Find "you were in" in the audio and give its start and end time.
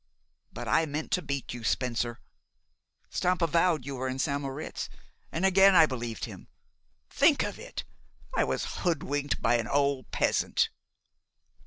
3.85-4.17